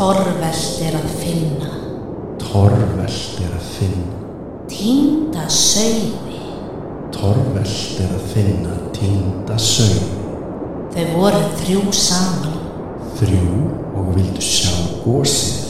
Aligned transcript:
Torvelt 0.00 0.78
er 0.80 0.94
að 0.96 1.08
finna, 1.20 1.66
Torvelt 2.40 3.40
er 3.44 3.50
að 3.52 3.66
finna, 3.74 4.14
týnda 4.70 5.42
sauði. 5.52 6.38
torvelt 7.12 7.98
er 8.00 8.14
að 8.16 8.22
finna 8.32 8.78
týnda 8.96 9.58
sög. 9.60 10.00
Þau 10.94 11.04
voru 11.18 11.42
þrjú 11.60 11.82
saman, 11.92 12.56
Þrjú 13.20 13.58
og 14.00 14.08
vildu 14.16 14.40
sjá 14.40 14.72
gósið. 15.04 15.68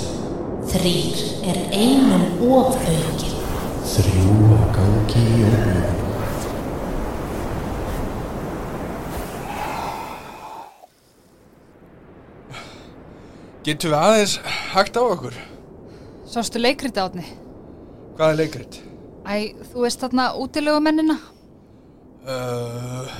þrýr 0.70 1.18
er 1.50 1.58
einum 1.74 2.22
ofaukinn. 2.38 3.34
Þrjú 3.82 4.38
á 4.54 4.62
gangi 4.78 5.26
í 5.26 5.42
óbúðum. 5.50 5.99
Getum 13.64 13.92
við 13.92 13.98
aðeins 14.00 14.36
hægt 14.72 14.96
á 14.96 15.02
okkur? 15.04 15.34
Sástu 16.30 16.60
leikrit 16.62 16.96
átni? 17.00 17.24
Hvað 18.16 18.32
er 18.32 18.38
leikrit? 18.38 18.78
Æ, 19.28 19.52
þú 19.72 19.84
veist 19.84 20.00
þarna 20.00 20.30
útilegumennina? 20.40 21.16
Uh, 22.24 23.10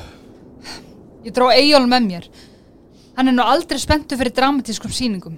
Ég 1.25 1.35
dró 1.37 1.51
Eyjól 1.53 1.85
með 1.91 2.07
mér. 2.07 2.27
Hann 3.19 3.29
er 3.29 3.37
nú 3.37 3.45
aldrei 3.45 3.80
spenntu 3.83 4.16
fyrir 4.16 4.33
dramatískum 4.37 4.93
sýningum. 4.95 5.37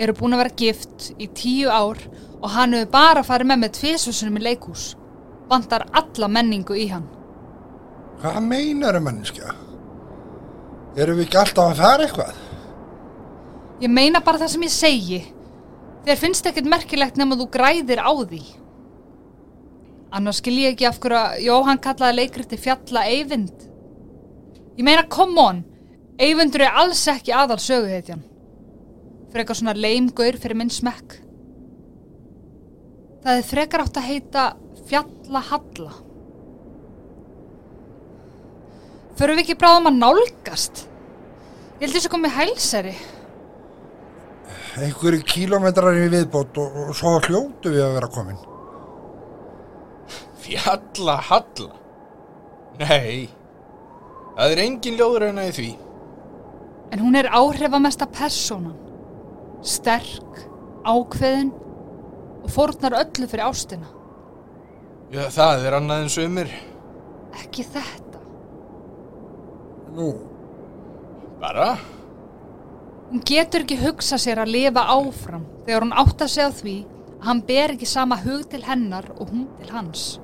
Eru 0.00 0.14
búin 0.16 0.36
að 0.36 0.44
vera 0.44 0.56
gift 0.60 1.08
í 1.18 1.26
tíu 1.34 1.72
ár 1.72 1.98
og 2.40 2.52
hann 2.54 2.76
hefur 2.76 2.92
bara 2.94 3.24
farið 3.26 3.50
með 3.50 3.62
með 3.64 3.72
tviðsvössunum 3.80 4.38
í 4.38 4.44
leikhús. 4.46 4.84
Vantar 5.50 5.88
alla 5.98 6.28
menningu 6.30 6.76
í 6.78 6.86
hann. 6.92 7.08
Hvað 8.20 8.38
meinar 8.46 8.94
þau 9.00 9.04
mannskja? 9.08 9.56
Erum 11.00 11.18
við 11.18 11.26
ekki 11.26 11.40
alltaf 11.42 11.72
að 11.72 11.82
fara 11.82 12.06
eitthvað? 12.06 12.38
Ég 13.80 13.88
meina 13.88 14.20
bara 14.24 14.42
það 14.42 14.52
sem 14.54 14.64
ég 14.66 14.74
segi. 14.74 15.20
Þér 16.04 16.20
finnst 16.20 16.46
ekkert 16.48 16.68
merkilegt 16.68 17.18
nema 17.20 17.38
þú 17.40 17.46
græðir 17.52 18.00
á 18.00 18.12
því. 18.12 18.42
Annars 20.16 20.40
skil 20.42 20.56
ég 20.58 20.74
ekki 20.74 20.88
af 20.88 20.98
hverju 21.00 21.18
að 21.20 21.42
Jóhann 21.46 21.80
kallaði 21.82 22.18
leikriti 22.18 22.58
fjalla 22.60 23.04
Eyvind. 23.08 23.66
Ég 24.76 24.84
meina, 24.86 25.04
come 25.08 25.40
on, 25.40 25.62
Eyvindur 26.20 26.64
er 26.66 26.76
alls 26.82 27.02
ekki 27.08 27.32
aðal 27.32 27.60
söguhetjan. 27.62 28.24
Frekar 29.30 29.56
svona 29.56 29.76
leimgaur 29.76 30.36
fyrir 30.40 30.58
minn 30.58 30.72
smekk. 30.72 31.14
Það 33.20 33.38
er 33.38 33.46
frekar 33.46 33.84
átt 33.84 34.00
að 34.00 34.08
heita 34.08 34.44
fjalla 34.88 35.42
halla. 35.50 35.92
Förum 39.20 39.36
við 39.36 39.44
ekki 39.44 39.58
bráðum 39.60 39.90
að 39.92 40.00
nálgast? 40.00 40.84
Ég 41.78 41.86
held 41.86 41.96
þessu 41.96 42.12
komið 42.12 42.36
hælsari. 42.38 42.94
Einhverju 44.78 45.24
kílómetrar 45.26 45.96
í 45.98 46.06
viðbót 46.12 46.58
og, 46.62 46.76
og 46.84 46.94
svo 46.94 47.16
hljótu 47.24 47.72
við 47.74 47.82
að 47.84 47.94
vera 47.98 48.10
komin. 48.14 48.38
fjalla 50.40 51.16
halla? 51.28 51.70
Nei, 52.80 53.28
það 54.36 54.54
er 54.54 54.62
engin 54.64 54.96
ljóðræna 54.98 55.46
í 55.50 55.52
því. 55.56 55.68
En 56.90 57.02
hún 57.04 57.18
er 57.18 57.28
áhrifamesta 57.30 58.06
persónan. 58.10 58.78
Sterk, 59.62 60.40
ákveðin 60.86 61.52
og 62.40 62.48
fórnar 62.50 62.96
öllu 63.02 63.28
fyrir 63.28 63.46
ástina. 63.46 63.90
Já, 65.10 65.26
það 65.34 65.66
er 65.66 65.76
annað 65.76 66.04
en 66.06 66.12
sömur. 66.14 66.50
Ekki 67.42 67.66
þetta. 67.66 68.22
Nú, 69.94 70.10
Bara, 71.40 71.70
Hún 73.10 73.22
getur 73.26 73.64
ekki 73.64 73.76
hugsa 73.80 74.14
sér 74.22 74.38
að 74.44 74.52
lifa 74.54 74.84
áfram 74.94 75.42
þegar 75.66 75.82
hún 75.82 75.96
átta 75.98 76.28
sig 76.30 76.46
á 76.46 76.50
því 76.54 76.74
að 76.86 77.24
hann 77.26 77.40
ber 77.48 77.72
ekki 77.74 77.88
sama 77.90 78.16
hug 78.22 78.44
til 78.52 78.62
hennar 78.62 79.08
og 79.16 79.32
hún 79.32 79.48
til 79.58 79.70
hans. 79.74 80.20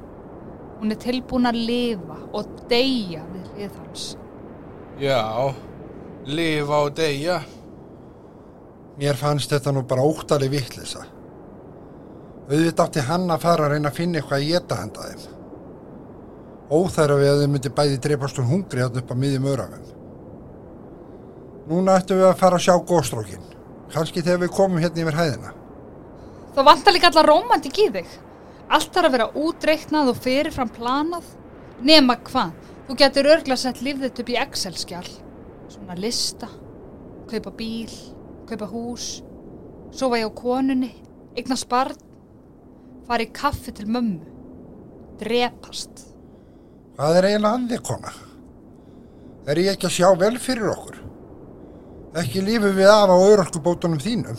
Hún 0.79 0.95
er 0.95 1.01
tilbúin 1.03 1.51
að 1.51 1.59
lifa 1.67 2.19
og 2.31 2.53
deyja 2.71 3.25
við 3.33 3.49
hlið 3.57 3.81
hans. 3.81 4.05
já, 5.01 5.55
lifa 6.27 6.79
og 6.85 6.95
deyja. 6.97 7.41
mér 8.99 9.17
fannst 9.17 9.51
þetta 9.51 9.73
nú 9.73 9.83
bara 9.83 10.07
óttaleg 10.07 10.51
vittlisa. 10.51 11.03
Auðvitað 12.49 12.85
átti 12.87 13.01
hann 13.01 13.31
að 13.31 13.43
fara 13.43 13.67
að 13.67 13.73
reyna 13.75 13.91
að 13.91 13.99
finna 13.99 14.19
eitthvað 14.19 14.39
að 14.39 14.49
geta 14.49 14.79
handa 14.81 15.09
þeim. 15.11 15.27
Óþæra 16.71 17.19
við 17.19 17.31
að 17.31 17.43
þau 17.43 17.51
myndi 17.51 17.75
bæði 17.81 17.99
dreipast 17.99 18.39
um 18.39 18.49
hungri 18.51 18.81
hann 18.81 18.97
upp 19.03 19.11
á 19.11 19.17
miðjum 19.19 19.51
örafum. 19.53 19.96
Núna 21.67 21.97
ættum 21.99 22.21
við 22.21 22.29
að 22.29 22.39
fara 22.39 22.59
að 22.61 22.67
sjá 22.67 22.75
góðstrókin. 22.87 23.47
Kanski 23.91 24.23
þegar 24.23 24.45
við 24.45 24.53
komum 24.55 24.83
hérna 24.83 25.03
yfir 25.03 25.19
hæðina. 25.19 25.53
Það 26.55 26.69
vantar 26.69 26.95
líka 26.95 27.11
allar 27.11 27.29
rómantik 27.31 27.81
í 27.83 27.89
þig. 27.97 28.13
Allt 28.67 28.93
þarf 28.95 29.09
að 29.09 29.17
vera 29.17 29.27
útreiknað 29.43 30.11
og 30.13 30.21
fyrirfram 30.23 30.71
planað. 30.75 31.27
Nema 31.87 32.17
hvað, 32.27 32.55
þú 32.87 32.97
getur 33.03 33.31
örgla 33.35 33.59
sett 33.61 33.83
lífið 33.83 34.07
þitt 34.07 34.23
upp 34.23 34.31
í 34.33 34.39
Excel-skjál. 34.43 35.09
Svona 35.75 35.97
lista, 35.99 36.49
kaupa 37.31 37.53
bíl, 37.59 37.93
kaupa 38.49 38.69
hús, 38.71 39.09
sofa 39.91 40.21
ég 40.23 40.31
á 40.31 40.39
konunni, 40.39 40.93
eignast 41.37 41.67
barn, 41.69 41.99
fara 43.07 43.27
í 43.27 43.33
kaffi 43.35 43.75
til 43.75 43.89
mömmu, 43.91 44.23
drepast. 45.21 46.07
Hvað 46.97 47.19
er 47.21 47.29
eiginlega 47.33 47.73
þig, 47.75 47.83
kona? 47.91 48.15
Er 49.47 49.61
ég 49.61 49.75
ekki 49.75 49.91
að 49.91 49.97
sjá 49.99 50.09
vel 50.19 50.39
fyrir 50.43 50.71
okkur? 50.73 50.96
Ekki 52.17 52.41
lífum 52.45 52.77
við 52.77 52.89
af 52.89 53.11
á 53.13 53.17
örorkubótunum 53.17 54.01
þínum? 54.01 54.39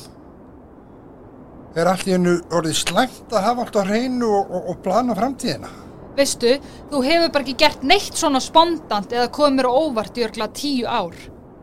Er 1.78 1.90
allt 1.92 2.08
í 2.10 2.16
hennu 2.16 2.40
orðið 2.50 2.80
slæmt 2.80 3.34
að 3.34 3.44
hafa 3.46 3.66
allt 3.66 3.76
á 3.78 3.84
hreinu 3.86 4.30
og, 4.34 4.50
og, 4.50 4.72
og 4.72 4.80
plana 4.86 5.14
framtíðina? 5.18 5.70
Veistu, 6.18 6.56
þú 6.90 7.02
hefur 7.06 7.34
bara 7.36 7.46
ekki 7.46 7.58
gert 7.62 7.84
neitt 7.86 8.18
svona 8.18 8.42
spondant 8.42 9.14
eða 9.14 9.30
komið 9.34 9.60
mér 9.60 9.70
á 9.70 9.78
óvart 9.78 10.18
í 10.18 10.26
örgla 10.26 10.48
tíu 10.58 10.88
ár. 10.90 11.14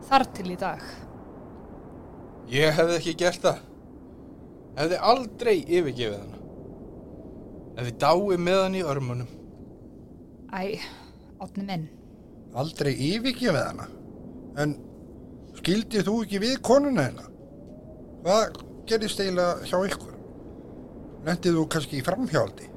Þar 0.07 0.25
til 0.37 0.47
í 0.53 0.57
dag. 0.61 0.85
Ég 2.53 2.77
hefði 2.77 2.99
ekki 3.01 3.15
gert 3.19 3.43
það. 3.43 3.59
Hefði 4.79 5.01
aldrei 5.11 5.55
yfirgefið 5.59 6.17
hana. 6.21 6.41
Hefði 7.75 7.93
dáið 8.05 8.43
með 8.45 8.59
hann 8.61 8.79
í 8.79 8.87
örmunum. 8.87 9.31
Æ, 10.55 10.79
átni 11.43 11.67
minn. 11.67 11.87
Aldrei 12.55 12.93
yfirgefið 12.93 13.59
hana. 13.65 13.89
En 14.61 14.77
skildið 15.65 16.05
þú 16.05 16.15
ekki 16.21 16.39
við 16.43 16.57
konuna 16.61 17.07
hennar? 17.07 17.29
Hvað 18.21 18.57
gerist 18.89 19.21
eiginlega 19.21 19.65
hjá 19.65 19.79
ykkur? 19.87 20.11
Lendið 21.25 21.57
þú 21.57 21.63
kannski 21.73 21.97
í 21.97 22.03
framhjáldi? 22.05 22.67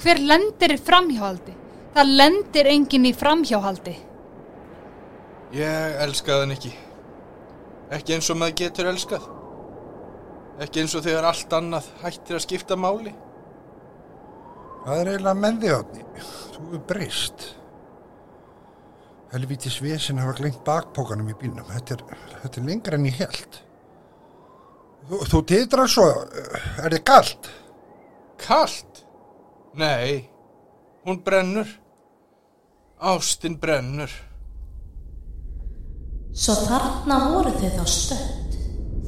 Hver 0.00 0.20
lendir 0.22 0.74
í 0.76 0.78
framhjáhaldi? 0.78 1.56
Það 1.96 2.12
lendir 2.20 2.70
enginn 2.70 3.08
í 3.10 3.12
framhjáhaldi. 3.18 3.96
Ég 5.58 5.98
elskaði 6.06 6.44
hann 6.44 6.54
ekki. 6.54 6.70
Ekki 7.90 8.14
eins 8.14 8.30
og 8.30 8.38
maður 8.38 8.58
getur 8.62 8.90
elskað. 8.92 9.26
Ekki 10.62 10.84
eins 10.84 10.94
og 10.94 11.02
þegar 11.08 11.26
allt 11.32 11.56
annað 11.58 11.90
hættir 12.04 12.38
að 12.38 12.44
skipta 12.46 12.78
máli. 12.78 13.16
Hvað 14.84 15.02
er 15.02 15.10
eiginlega 15.16 15.40
með 15.42 15.58
þig 15.64 15.74
átni? 15.80 16.06
Þú 16.54 16.68
er 16.78 16.86
breyst. 16.92 17.48
Helvíti 19.30 19.70
svesin 19.70 20.18
hafa 20.18 20.34
glengt 20.40 20.64
bakpókanum 20.66 21.28
í 21.30 21.36
bílnum. 21.38 21.68
Þetta 21.70 21.96
er, 21.96 22.22
þetta 22.42 22.60
er 22.60 22.66
lengra 22.66 22.98
en 22.98 23.06
ég 23.06 23.20
held. 23.20 23.60
Þú, 25.10 25.20
þú 25.30 25.42
titrar 25.52 25.90
svo, 25.90 26.08
er 26.82 26.96
þið 26.96 27.04
galt? 27.06 27.50
Kalt? 28.42 29.04
Nei, 29.78 30.26
hún 31.06 31.22
brennur. 31.22 31.70
Ástin 33.00 33.54
brennur. 33.60 34.10
Svo 36.34 36.54
þarna 36.66 37.22
voru 37.30 37.54
þau 37.54 37.70
þá 37.78 37.86
stödd. 37.94 38.60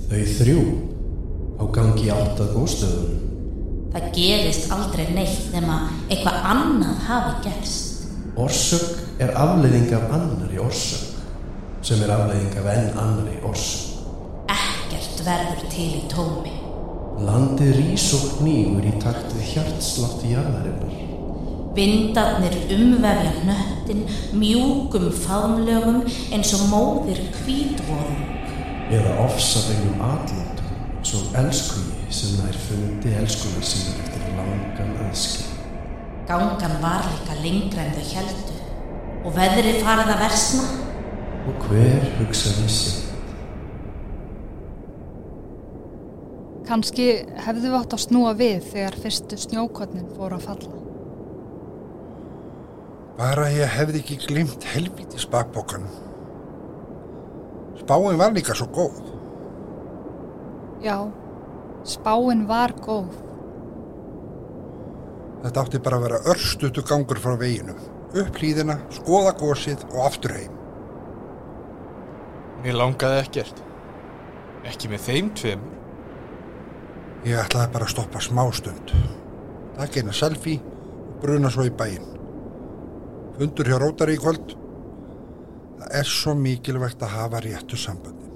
Þau 0.06 0.22
þrjú 0.38 0.62
á 1.58 1.64
gangi 1.74 2.10
átt 2.14 2.42
að 2.42 2.56
góðstöðunum. 2.56 3.30
Það 3.92 4.12
gerist 4.16 4.70
aldrei 4.72 5.06
neitt 5.12 5.50
nema 5.52 5.82
eitthvað 6.08 6.46
annað 6.54 7.08
hafi 7.08 7.34
gerst. 7.48 7.91
Orsök 8.36 9.18
er 9.18 9.34
afleiðing 9.36 9.90
af 9.92 10.08
annari 10.08 10.56
orsök 10.58 11.18
sem 11.84 12.00
er 12.00 12.12
afleiðing 12.14 12.54
af 12.56 12.68
enn 12.72 12.94
annari 12.96 13.34
orsök. 13.44 14.06
Ekkert 14.48 15.20
verður 15.26 15.66
til 15.74 15.88
í 15.98 16.00
tómi. 16.08 16.54
Landið 17.26 17.74
rís 17.76 18.06
og 18.16 18.38
knýgur 18.38 18.88
í 18.88 18.94
takt 19.02 19.36
við 19.36 19.50
hjartslátt 19.50 20.24
í 20.24 20.32
jarðarinnar. 20.32 20.96
Vindarnir 21.76 22.56
umvefja 22.72 23.36
hnöttin 23.42 24.02
mjúkum 24.40 25.10
faðmlögum 25.26 26.02
eins 26.32 26.56
og 26.56 26.66
móðir 26.72 27.20
hvítvorum. 27.42 28.26
Eða 28.88 29.18
ofsaðegum 29.28 30.00
atlátum 30.08 30.76
svo 31.04 31.26
elskugi 31.36 32.08
sem 32.08 32.40
nær 32.40 32.56
fundi 32.64 33.12
elskunar 33.20 33.72
síðan 33.74 34.06
eftir 34.06 34.38
langan 34.40 35.00
aðskil. 35.10 35.51
Gangan 36.28 36.76
var 36.82 37.06
líka 37.10 37.38
lengra 37.42 37.86
en 37.86 37.96
þau 37.96 38.10
heldu 38.16 38.58
og 39.22 39.34
veðrið 39.36 39.80
farið 39.86 40.12
að 40.12 40.20
versna. 40.22 40.66
Og 41.50 41.64
hver 41.66 42.04
hugsaði 42.20 42.68
sig? 42.70 43.00
Kanski 46.68 47.08
hefðu 47.42 47.72
við 47.72 47.74
átt 47.80 47.96
að 47.96 48.04
snúa 48.04 48.36
við 48.38 48.62
þegar 48.70 48.98
fyrstu 49.02 49.38
snjókotnin 49.42 50.06
fór 50.14 50.36
að 50.36 50.46
falla. 50.46 50.78
Bara 53.18 53.48
ég 53.52 53.74
hefði 53.74 54.00
ekki 54.00 54.20
glimt 54.22 54.64
helvítis 54.72 55.26
bakbókanum. 55.30 55.90
Spáin 57.82 58.16
var 58.20 58.32
líka 58.32 58.54
svo 58.56 58.70
góð. 58.72 59.02
Já, 60.86 60.96
spáin 61.84 62.46
var 62.46 62.72
góð. 62.78 63.31
Þetta 65.42 65.62
átti 65.64 65.80
bara 65.82 65.98
að 65.98 66.04
vera 66.06 66.22
örstutu 66.30 66.84
gangur 66.86 67.18
frá 67.22 67.34
veginum. 67.38 67.78
Upp 68.12 68.38
hlýðina, 68.38 68.76
skoða 68.94 69.32
gósið 69.40 69.82
og 69.90 70.04
aftur 70.06 70.36
heim. 70.36 70.58
Mér 72.62 72.78
langaði 72.78 73.22
ekkert. 73.24 73.62
Ekki 74.70 74.92
með 74.92 75.06
þeim 75.08 75.32
tveimur. 75.38 75.78
Ég 77.26 77.38
ætlaði 77.38 77.74
bara 77.74 77.88
að 77.88 77.94
stoppa 77.96 78.22
smá 78.22 78.44
stund. 78.54 78.94
Takk 79.78 79.98
eina 79.98 80.14
selfie 80.14 80.62
og 80.62 81.18
bruna 81.24 81.50
svo 81.50 81.66
í 81.66 81.74
bæinn. 81.74 82.06
Fundur 83.38 83.70
hjá 83.70 83.78
Rótari 83.82 84.18
í 84.18 84.22
kvöld. 84.22 84.54
Það 85.80 85.98
er 85.98 86.10
svo 86.14 86.36
mikilvægt 86.38 87.02
að 87.02 87.14
hafa 87.16 87.42
réttu 87.42 87.78
samböndin. 87.78 88.34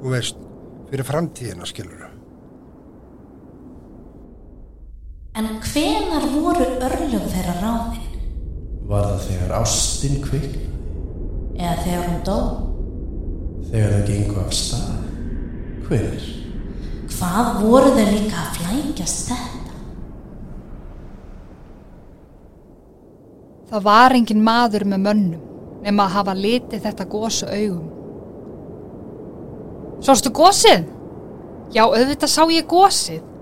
Þú 0.00 0.12
veist, 0.16 0.44
fyrir 0.88 1.08
framtíðina 1.08 1.68
skilur 1.68 2.05
En 5.36 5.48
hvenar 5.60 6.24
voru 6.32 6.64
örlög 6.80 7.24
þeirra 7.28 7.54
ráðin? 7.60 8.04
Var 8.88 9.02
það 9.04 9.24
þegar 9.26 9.50
ástin 9.58 10.14
kviknaði? 10.24 10.70
Eða 11.56 11.74
þegar 11.82 12.06
hún 12.06 12.22
dó? 12.24 12.38
Þegar 13.66 13.92
það 13.92 14.06
gengu 14.08 14.38
af 14.40 14.56
stað? 14.56 14.94
Hver? 15.90 16.24
Hvað 17.18 17.52
voru 17.66 17.92
þau 17.98 18.08
líka 18.14 18.40
að 18.46 18.56
flækjast 18.62 19.28
þetta? 19.34 19.76
Það 23.68 23.86
var 23.90 24.18
engin 24.22 24.44
maður 24.48 24.88
með 24.88 25.06
mönnum 25.10 25.46
nema 25.84 26.08
að 26.08 26.16
hafa 26.16 26.40
litið 26.40 26.84
þetta 26.88 27.10
gósu 27.12 27.52
augum. 27.52 27.86
Sástu 30.00 30.32
gósið? 30.32 30.88
Já, 31.76 31.84
auðvitað 31.84 32.30
sá 32.32 32.44
ég 32.48 32.64
gósið. 32.70 33.35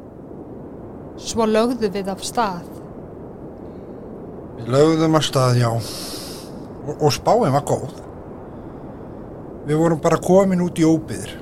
Svo 1.20 1.46
lögðu 1.46 1.90
við 1.94 2.10
af 2.10 2.22
stað. 2.26 2.66
Við 4.58 4.70
lögðum 4.74 5.18
að 5.18 5.26
stað, 5.28 5.60
já. 5.60 5.70
Og, 6.84 6.94
og 6.98 7.12
spáin 7.14 7.54
var 7.54 7.66
góð. 7.68 8.00
Við 9.64 9.80
vorum 9.80 10.00
bara 10.02 10.20
komin 10.20 10.62
út 10.64 10.78
í 10.80 10.86
óbyður. 10.86 11.36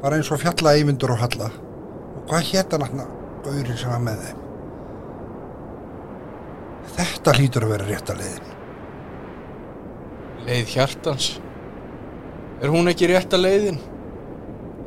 Bara 0.00 0.16
eins 0.16 0.30
og 0.32 0.40
fjalla 0.42 0.74
eyvindur 0.78 1.12
og 1.14 1.20
halla. 1.20 1.50
Og 2.16 2.22
hvað 2.30 2.46
hétt 2.50 2.72
hann 2.74 2.86
aðna 2.86 3.06
gaurinn 3.44 3.78
sem 3.78 3.92
var 3.92 4.02
með 4.04 4.24
þeim? 4.26 4.40
Þetta 6.96 7.34
hlýtur 7.36 7.66
að 7.66 7.74
vera 7.74 7.88
rétta 7.88 8.16
leiðin. 8.18 8.54
Leið 10.48 10.72
hjartans. 10.74 11.28
Er 12.60 12.72
hún 12.72 12.90
ekki 12.90 13.08
rétta 13.08 13.38
leiðin? 13.40 13.78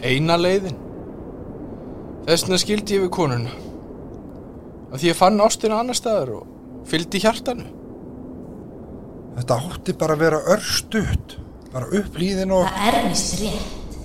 Eina 0.03 0.35
leiðin? 0.37 0.79
Þessna 2.27 2.59
skildi 2.59 2.97
ég 2.97 3.05
við 3.05 3.13
konuna. 3.13 3.53
Að 4.93 5.01
því 5.01 5.09
ég 5.09 5.17
fann 5.17 5.41
ástina 5.41 5.79
annar 5.81 5.97
staðar 5.97 6.35
og 6.37 6.49
fylgdi 6.85 7.21
hjartanu. 7.23 7.63
Þetta 9.33 9.55
átti 9.65 9.95
bara 9.97 10.13
að 10.13 10.21
vera 10.21 10.41
örstutt. 10.53 11.37
Bara 11.73 11.87
upp 11.97 12.19
hlýðin 12.19 12.53
og... 12.53 12.67
Það 12.69 12.89
er 12.91 13.07
vist 13.07 13.39
rétt. 13.41 13.95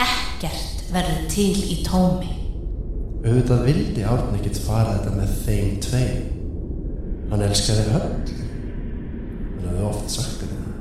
Ekkert 0.00 0.86
verður 0.94 1.26
til 1.34 1.50
í 1.60 1.76
tómi. 1.84 2.30
Auðvitað 3.22 3.66
vildi 3.68 4.06
Árni 4.08 4.40
ekkert 4.40 4.62
fara 4.64 4.96
þetta 4.96 5.12
með 5.18 5.34
þeim 5.44 5.76
tveim. 5.84 6.24
Hann 7.28 7.44
elskaði 7.50 7.84
höll. 7.92 8.08
Hann 9.52 9.68
hafði 9.68 9.86
oft 9.90 10.16
sagt 10.16 10.40
þetta. 10.40 10.72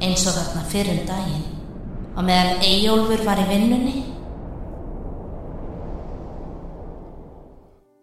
Eins 0.00 0.26
og 0.26 0.34
þarna 0.34 0.66
fyrir 0.74 0.98
um 0.98 1.06
daginn. 1.14 1.48
Og 2.16 2.26
meðan 2.26 2.66
Eyjólfur 2.66 3.22
var 3.30 3.38
í 3.38 3.46
vinnunni. 3.54 4.09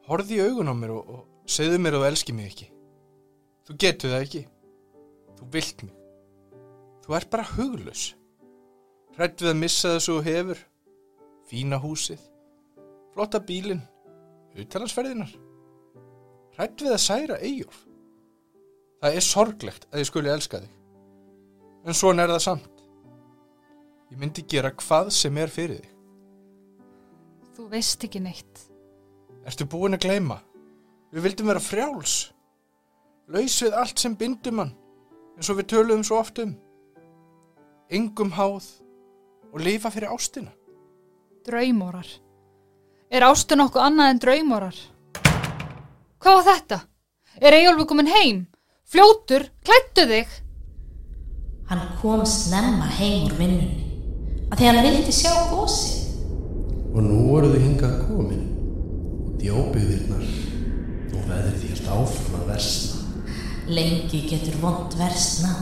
Horði 0.08 0.38
í 0.38 0.44
augun 0.48 0.72
á 0.72 0.76
mér 0.78 0.94
og, 0.96 1.10
og 1.12 1.50
segðu 1.52 1.80
mér 1.84 1.98
að 1.98 2.04
þú 2.06 2.10
elski 2.12 2.36
mig 2.36 2.52
ekki. 2.52 2.70
Þú 3.68 3.78
getur 3.84 4.14
það 4.14 4.24
ekki. 4.26 4.44
Þú 5.38 5.50
vilt 5.54 5.84
mig. 5.84 5.98
Þú 7.04 7.18
ert 7.18 7.30
bara 7.34 7.50
huglaus. 7.56 8.06
Hrætt 9.18 9.44
við 9.44 9.52
að 9.52 9.60
missa 9.60 9.92
þessu 9.96 10.16
þú 10.16 10.24
hefur. 10.30 10.64
Fína 11.48 11.80
húsið. 11.84 12.24
Flotta 13.16 13.42
bílinn. 13.44 13.84
Utalansferðinar. 14.58 15.34
Hrætt 16.58 16.82
við 16.86 16.96
að 16.96 17.04
særa 17.04 17.42
Eyjólf. 17.44 17.84
Það 18.98 19.20
er 19.20 19.26
sorglegt 19.28 19.86
að 19.92 20.02
ég 20.02 20.10
skuli 20.10 20.32
elska 20.34 20.62
þig. 20.64 20.72
En 21.88 21.98
svona 21.98 22.26
er 22.26 22.34
það 22.34 22.44
samt. 22.48 22.82
Ég 24.08 24.20
myndi 24.22 24.46
gera 24.48 24.72
hvað 24.72 25.12
sem 25.16 25.38
er 25.38 25.52
fyrir 25.52 25.84
þig. 25.84 25.94
Þú 27.58 27.68
veist 27.74 28.08
ekki 28.08 28.24
neitt. 28.24 28.67
Ertu 29.48 29.64
búin 29.64 29.96
að 29.96 30.04
gleyma? 30.04 30.42
Við 31.16 31.24
vildum 31.24 31.48
vera 31.48 31.64
frjáls. 31.64 32.16
Laus 33.32 33.56
við 33.64 33.76
allt 33.80 34.02
sem 34.02 34.16
bindum 34.20 34.60
hann, 34.60 34.74
eins 35.38 35.48
og 35.52 35.60
við 35.62 35.70
töluðum 35.72 36.04
svo 36.08 36.20
oft 36.20 36.42
um. 36.44 36.52
Engum 37.88 38.34
háð 38.36 38.68
og 39.54 39.64
lifa 39.64 39.92
fyrir 39.94 40.12
ástina. 40.12 40.52
Draumórar. 41.48 42.10
Er 43.08 43.24
ástu 43.24 43.56
nokkuð 43.56 43.86
annað 43.86 44.12
en 44.12 44.22
draumórar? 44.26 44.82
Hvað 46.20 46.40
var 46.42 46.48
þetta? 46.50 46.82
Er 47.40 47.56
Eyjólfur 47.56 47.88
komin 47.88 48.12
heim? 48.12 48.44
Fljótur, 48.88 49.48
klættu 49.64 50.08
þig! 50.12 50.28
Hann 51.72 51.88
kom 52.02 52.26
snemma 52.28 52.88
heim 53.00 53.30
úr 53.30 53.40
vinnunni. 53.40 53.88
Að 54.52 54.60
því 54.60 54.70
hann 54.70 54.84
vildi 54.84 55.16
sjá 55.16 55.32
gósið. 55.54 56.04
Og 56.96 57.02
nú 57.04 57.24
voru 57.32 57.56
þau 57.56 57.64
hingað 57.64 57.98
komin. 58.08 58.57
Óbyggðirnar. 59.54 60.28
Og 61.14 61.24
veðrið 61.28 61.58
því 61.62 61.72
helt 61.74 61.90
áfram 61.96 62.38
að 62.42 62.52
versna. 62.52 63.26
Lengi 63.68 64.22
getur 64.30 64.60
vond 64.62 64.96
versna. 65.00 65.56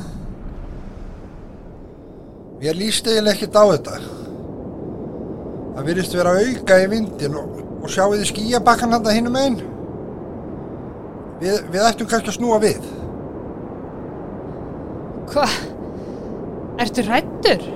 Mér 2.62 2.77
líst 2.79 3.07
eiginlega 3.10 3.36
ekkert 3.36 3.57
á 3.60 3.63
þetta. 3.74 3.95
Það 5.75 5.88
virðist 5.89 6.15
vera 6.15 6.36
auka 6.39 6.77
í 6.79 6.89
vindin 6.93 7.39
og, 7.39 7.57
og 7.83 7.89
sjáu 7.91 8.13
þið 8.13 8.27
skýjabakkan 8.31 8.95
handa 8.95 9.15
hinnum 9.15 9.39
einn. 9.39 9.57
Við, 11.41 11.57
við 11.74 11.83
ættum 11.83 12.07
kannski 12.07 12.31
að 12.31 12.38
snúa 12.38 12.62
við. 12.63 12.86
Hvað? 15.33 15.57
Ertu 16.86 17.03
hrættur? 17.07 17.69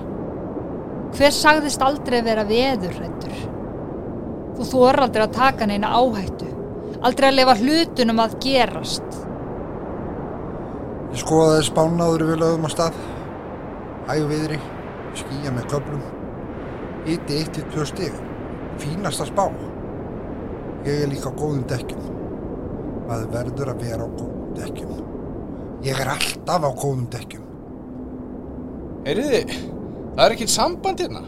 Hver 1.17 1.34
sagðist 1.36 1.84
aldrei 1.84 2.22
vera 2.24 2.45
veður 2.48 2.95
hrættur? 2.95 3.59
Þú 4.60 4.66
þorir 4.68 5.06
aldrei 5.06 5.22
að 5.24 5.36
taka 5.38 5.66
neina 5.70 5.89
áhættu. 5.96 6.48
Aldrei 7.00 7.30
að 7.30 7.38
lefa 7.38 7.54
hlutunum 7.62 8.18
að 8.20 8.34
gerast. 8.44 9.13
Ég 11.13 11.22
skoðaði 11.22 11.62
spánaður 11.70 12.25
við 12.28 12.42
lögum 12.42 12.68
á 12.68 12.70
stað. 12.74 12.98
Hæg 14.10 14.25
viðri, 14.28 14.58
skýja 15.16 15.54
með 15.56 15.70
köplum. 15.72 16.01
Íti 17.08 17.39
1-2 17.46 17.88
stig. 17.88 18.18
Fínasta 18.84 19.30
spá. 19.30 19.46
Ég 20.84 21.06
er 21.06 21.13
líka 21.13 21.32
á 21.32 21.39
góðum 21.39 21.63
dekkjum. 21.72 22.12
Maður 23.08 23.32
verður 23.38 23.74
að 23.78 23.88
vera 23.88 24.04
á 24.04 24.10
góðum 24.20 24.54
dekkjum. 24.60 24.94
Ég 25.88 26.04
er 26.04 26.13
alltaf 26.18 26.68
á 26.68 26.72
góðum 26.84 27.08
dekkjum. 27.16 27.48
Heyriði, 29.08 29.42
það 30.20 30.25
er 30.28 30.36
ekkert 30.36 30.51
samband 30.51 31.08
hérna. 31.08 31.24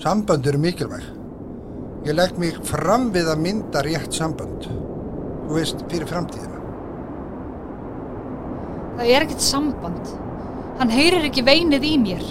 Sambönd 0.00 0.48
eru 0.48 0.64
mikilvæg. 0.64 1.17
Ég 2.06 2.14
legg 2.14 2.38
mig 2.38 2.58
fram 2.66 3.08
við 3.14 3.30
að 3.32 3.42
mynda 3.42 3.82
rétt 3.84 4.14
sambönd. 4.14 4.68
Þú 5.48 5.56
veist, 5.56 5.82
fyrir 5.90 6.08
framtíðina. 6.10 6.60
Það 8.98 9.10
er 9.14 9.24
ekkert 9.26 9.44
samband. 9.44 10.14
Hann 10.78 10.92
heyrir 10.94 11.26
ekki 11.26 11.44
veinið 11.46 11.86
í 11.86 11.94
mér. 12.02 12.24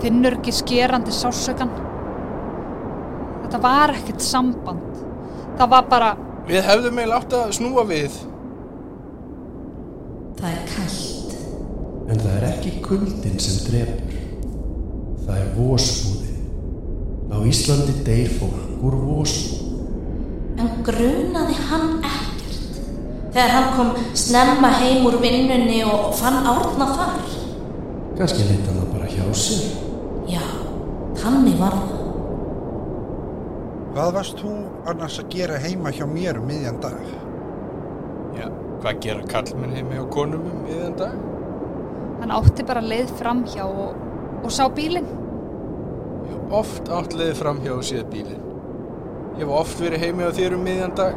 Finnur 0.00 0.38
ekki 0.38 0.54
skerandi 0.56 1.12
sásökan. 1.12 1.72
Þetta 3.44 3.60
var 3.64 3.92
ekkert 3.96 4.24
samband. 4.24 5.00
Það 5.58 5.72
var 5.74 5.88
bara, 5.90 6.10
Við 6.50 6.64
hefðum 6.66 6.96
meil 6.96 7.12
átt 7.14 7.34
að 7.36 7.52
snúa 7.58 7.84
við. 7.86 8.14
Það 10.40 10.54
er 10.54 10.62
kallt. 10.72 11.34
En 12.10 12.22
það 12.22 12.32
er 12.38 12.46
ekki 12.48 12.72
kuldin 12.84 13.36
sem 13.42 13.60
drefur. 13.68 14.16
Það 15.26 15.36
er 15.36 15.52
vósbúðin. 15.58 16.19
Á 17.30 17.36
Íslandi 17.46 17.94
deyr 18.06 18.30
fólk 18.40 18.82
úr 18.82 18.96
vósbúð. 18.98 19.68
En 20.58 20.70
grunaði 20.84 21.54
hann 21.68 21.92
ekkert. 22.02 22.80
Þegar 23.30 23.52
hann 23.54 23.68
kom 23.76 23.92
snemma 24.18 24.72
heim 24.80 25.06
úr 25.06 25.20
vinnunni 25.22 25.78
og 25.86 26.10
fann 26.18 26.42
árna 26.42 26.88
þar. 26.90 27.22
Kannski 28.18 28.48
leitt 28.48 28.66
hann 28.66 28.80
það 28.80 28.90
bara 28.96 29.12
hjá 29.14 29.28
sér. 29.44 29.62
Já, 30.28 30.42
þannig 31.22 31.56
var 31.62 31.78
það. 31.78 31.96
Hvað 33.94 34.12
varst 34.18 34.42
þú 34.42 34.56
annars 34.90 35.22
að 35.22 35.32
gera 35.36 35.62
heima 35.62 35.94
hjá 35.94 36.04
mér 36.10 36.42
um 36.42 36.50
miðjan 36.50 36.82
dag? 36.82 36.98
Já, 38.38 38.46
hvað 38.82 39.00
gera 39.06 39.30
kallmenn 39.30 39.78
heimi 39.78 40.02
og 40.02 40.10
konum 40.14 40.44
um 40.50 40.60
miðan 40.66 40.98
dag? 40.98 41.16
Hann 42.20 42.34
átti 42.36 42.66
bara 42.66 42.82
leið 42.84 43.14
framhjá 43.22 43.64
og, 43.70 43.96
og 44.42 44.52
sá 44.54 44.66
bílinn. 44.74 45.19
Ég 46.30 46.36
hef 46.36 46.52
oft 46.60 46.90
átt 46.94 47.14
leiðið 47.18 47.38
framhjá 47.40 47.72
og 47.74 47.86
séð 47.86 48.04
bílinn. 48.12 48.44
Ég 49.34 49.42
hef 49.42 49.54
oft 49.60 49.80
verið 49.82 50.04
heimi 50.04 50.26
á 50.26 50.30
þér 50.36 50.54
um 50.54 50.62
miðan 50.66 50.94
dag. 50.98 51.16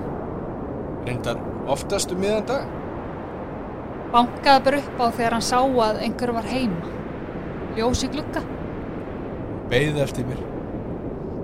Reyndar 1.06 1.42
oftast 1.70 2.14
um 2.16 2.22
miðan 2.24 2.48
dag. 2.50 2.72
Bankaði 4.14 4.66
bara 4.66 4.82
upp 4.82 5.02
á 5.02 5.06
þegar 5.14 5.36
hann 5.38 5.46
sá 5.46 5.60
að 5.62 6.02
einhver 6.08 6.34
var 6.34 6.50
heima. 6.50 6.92
Ljós 7.78 8.04
í 8.06 8.10
glugga. 8.14 8.44
Beið 9.70 10.02
eftir 10.02 10.28
mér. 10.30 10.42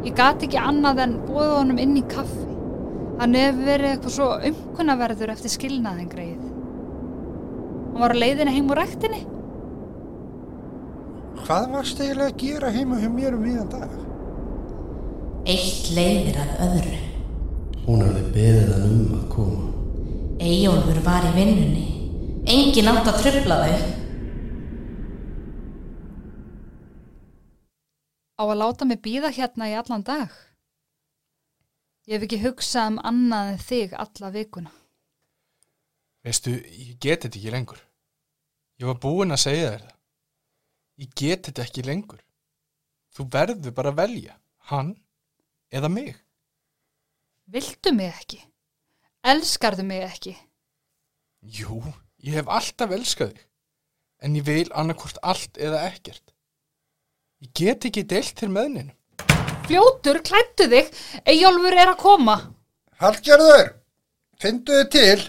Ég 0.06 0.16
gat 0.18 0.46
ekki 0.46 0.62
annað 0.62 1.04
en 1.06 1.18
bóða 1.28 1.60
honum 1.60 1.82
inn 1.82 1.98
í 2.00 2.06
kaffi. 2.10 2.46
Hann 3.20 3.36
hefur 3.36 3.66
verið 3.68 3.94
eitthvað 3.94 4.16
svo 4.16 4.30
umkunnaverður 4.50 5.34
eftir 5.34 5.54
skilnaðin 5.54 6.10
greið. 6.10 6.46
Hann 7.90 8.02
var 8.02 8.16
á 8.16 8.22
leiðinni 8.22 8.54
heim 8.56 8.70
úr 8.72 8.80
rektinni. 8.80 9.26
Hvað 11.50 11.72
varst 11.74 11.98
eiginlega 11.98 12.30
að 12.30 12.42
gera 12.44 12.70
heima 12.70 12.98
hjá 13.02 13.08
mér 13.10 13.34
um 13.34 13.40
miðjan 13.42 13.70
dag? 13.72 13.94
Eitt 15.50 15.88
leiðir 15.98 16.38
að 16.44 16.52
öðru. 16.68 17.00
Hún 17.88 18.04
hafði 18.06 18.22
beðið 18.36 18.70
hann 18.76 18.86
um 18.92 19.16
að 19.18 19.24
koma. 19.34 19.72
Eyjólfur 20.46 21.02
var 21.08 21.26
í 21.26 21.34
vinnunni. 21.40 21.88
Engin 22.54 22.92
átt 22.94 23.10
að 23.10 23.20
trubla 23.24 23.60
þau. 23.64 23.82
Á 28.38 28.44
að 28.46 28.58
láta 28.62 28.92
mig 28.94 29.02
býða 29.10 29.34
hérna 29.34 29.74
í 29.74 29.78
allan 29.82 30.06
dag. 30.06 30.40
Ég 32.06 32.20
hef 32.20 32.30
ekki 32.30 32.44
hugsað 32.46 32.94
um 32.94 33.06
annað 33.10 33.56
en 33.56 33.64
þig 33.66 34.02
alla 34.06 34.36
vikuna. 34.38 34.80
Veistu, 36.22 36.60
ég 36.62 37.00
get 37.02 37.26
þetta 37.26 37.42
ekki 37.42 37.58
lengur. 37.58 37.88
Ég 38.78 38.94
var 38.94 39.02
búinn 39.02 39.34
að 39.34 39.48
segja 39.50 39.72
þér 39.72 39.88
það. 39.88 39.96
Ég 41.00 41.14
get 41.16 41.48
þetta 41.48 41.64
ekki 41.64 41.86
lengur. 41.88 42.20
Þú 43.16 43.26
verður 43.32 43.76
bara 43.76 43.94
að 43.94 44.02
velja. 44.02 44.36
Hann 44.70 44.94
eða 45.72 45.90
mig. 45.92 46.18
Viltu 47.50 47.94
mig 47.96 48.12
ekki? 48.12 48.42
Elskarðu 49.26 49.86
mig 49.88 50.04
ekki? 50.06 50.36
Jú, 51.40 51.80
ég 52.22 52.36
hef 52.40 52.52
alltaf 52.52 52.92
elskað 52.96 53.34
þig. 53.34 53.46
En 54.20 54.36
ég 54.36 54.44
vil 54.44 54.68
annarkvort 54.76 55.20
allt 55.24 55.58
eða 55.58 55.86
ekkert. 55.88 56.34
Ég 57.40 57.54
get 57.56 57.88
ekki 57.88 58.04
deilt 58.04 58.36
til 58.36 58.52
meðninum. 58.52 58.96
Fljótur, 59.70 60.20
klættu 60.26 60.68
þig, 60.68 60.90
Eyjólfur 61.24 61.78
er 61.78 61.94
að 61.94 62.00
koma. 62.02 62.36
Hallgerður, 63.00 63.70
fyndu 64.42 64.76
þið 64.82 64.90
til. 64.96 65.28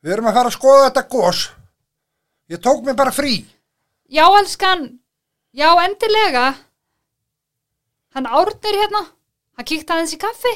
Við 0.00 0.14
erum 0.14 0.28
að 0.30 0.36
fara 0.38 0.52
að 0.52 0.56
skoða 0.56 0.84
þetta 0.86 1.08
gos. 1.10 1.40
Ég 2.52 2.62
tók 2.62 2.84
mig 2.86 2.96
bara 2.96 3.14
frí. 3.14 3.40
Já, 4.10 4.24
elskan, 4.40 4.98
já, 5.54 5.68
endilega. 5.84 6.48
Hann 8.10 8.26
árnir 8.26 8.74
hérna, 8.74 9.04
hann 9.54 9.66
kíkti 9.70 9.94
aðeins 9.94 10.14
í 10.16 10.18
kaffi. 10.18 10.50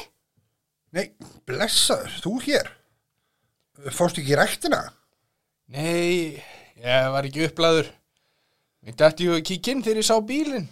Nei, 0.91 1.05
blessaður, 1.47 2.17
þú 2.19 2.33
hér. 2.43 2.67
Fórst 3.95 4.19
ekki 4.19 4.33
í 4.35 4.39
ræktina? 4.39 4.81
Nei, 5.71 6.43
ég 6.83 7.07
var 7.15 7.27
ekki 7.27 7.45
upplæður. 7.47 7.93
Mér 8.83 8.97
dætti 8.99 9.29
ég 9.29 9.37
að 9.37 9.47
kíkja 9.47 9.75
inn 9.75 9.85
þegar 9.85 10.01
ég 10.01 10.07
sá 10.09 10.17
bílinn. 10.19 10.67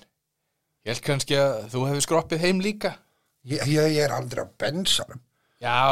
Ég 0.83 0.91
held 0.91 1.05
kannski 1.07 1.39
að 1.39 1.55
þú 1.71 1.85
hefur 1.87 2.05
skroppið 2.05 2.43
heim 2.43 2.59
líka. 2.63 2.97
Ég, 3.47 3.63
ég, 3.63 3.93
ég 3.95 4.03
er 4.03 4.11
aldrei 4.15 4.43
á 4.43 4.47
bensanum. 4.59 5.23
Já, 5.63 5.87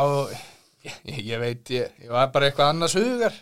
ég, 0.84 1.24
ég 1.24 1.40
veit, 1.40 1.72
ég, 1.72 1.96
ég 2.04 2.12
var 2.12 2.28
bara 2.36 2.52
eitthvað 2.52 2.76
annars 2.76 3.00
hugar. 3.00 3.40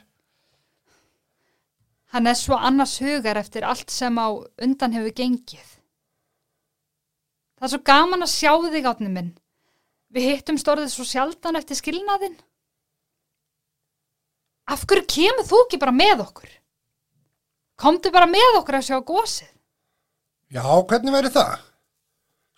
Hann 2.14 2.28
er 2.30 2.38
svo 2.38 2.58
annars 2.58 2.98
hugar 3.04 3.38
eftir 3.38 3.66
allt 3.68 3.92
sem 3.94 4.16
á 4.18 4.28
undan 4.66 4.96
hefur 4.98 5.14
gengið. 5.14 5.76
Það 7.60 7.68
er 7.68 7.74
svo 7.74 7.82
gaman 7.86 8.26
að 8.26 8.34
sjá 8.34 8.54
þig 8.66 8.88
átni 8.90 9.10
minn. 9.14 9.34
Við 10.10 10.30
hittum 10.32 10.58
stórðið 10.58 10.94
svo 10.94 11.06
sjaldan 11.06 11.60
eftir 11.60 11.78
skilnaðinn. 11.78 12.38
Af 14.70 14.86
hverju 14.90 15.06
kemur 15.10 15.46
þú 15.46 15.60
ekki 15.66 15.80
bara 15.82 15.94
með 15.94 16.24
okkur? 16.26 16.50
Komdu 17.80 18.12
bara 18.14 18.30
með 18.30 18.60
okkur 18.62 18.80
að 18.80 18.88
sjá 18.90 18.98
gósið. 19.06 19.52
Já, 20.50 20.64
hvernig 20.66 21.14
verið 21.14 21.36
það? 21.38 21.66